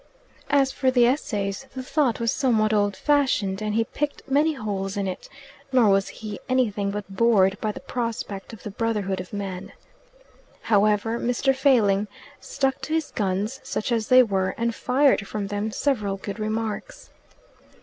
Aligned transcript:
As 0.49 0.71
for 0.71 0.89
the 0.89 1.05
Essays, 1.05 1.67
the 1.75 1.83
thought 1.83 2.19
was 2.19 2.31
somewhat 2.31 2.73
old 2.73 2.95
fashioned, 2.95 3.61
and 3.61 3.75
he 3.75 3.83
picked 3.83 4.27
many 4.27 4.53
holes 4.53 4.97
in 4.97 5.05
it; 5.07 5.29
nor 5.71 5.89
was 5.91 6.07
he 6.09 6.39
anything 6.49 6.89
but 6.89 7.07
bored 7.15 7.55
by 7.61 7.71
the 7.71 7.81
prospect 7.81 8.51
of 8.51 8.63
the 8.63 8.71
brotherhood 8.71 9.19
of 9.19 9.31
man. 9.31 9.73
However, 10.63 11.19
Mr. 11.19 11.55
Failing 11.55 12.07
stuck 12.39 12.81
to 12.81 12.95
his 12.95 13.11
guns, 13.11 13.59
such 13.61 13.91
as 13.91 14.07
they 14.07 14.23
were, 14.23 14.55
and 14.57 14.73
fired 14.73 15.27
from 15.27 15.45
them 15.45 15.69
several 15.71 16.17
good 16.17 16.39
remarks. 16.39 17.11